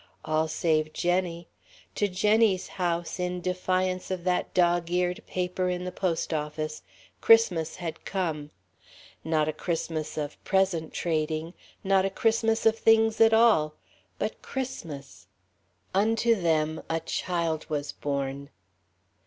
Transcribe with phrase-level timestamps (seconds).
[0.25, 1.47] All save Jenny.
[1.93, 6.81] To Jenny's house, in defiance of that dog eared paper in the post office,
[7.21, 8.49] Christmas had come.
[9.23, 11.53] Not a Christmas of "present trading,"
[11.83, 13.75] not a Christmas of things at all;
[14.17, 15.27] but Christmas.
[15.93, 18.49] Unto them a child was born.